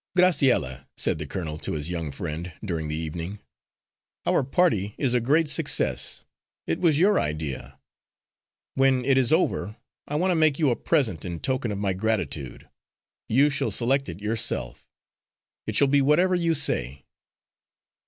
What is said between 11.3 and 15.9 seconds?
token of my gratitude. You shall select it yourself; it shall